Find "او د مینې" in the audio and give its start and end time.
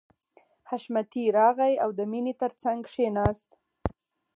1.83-2.33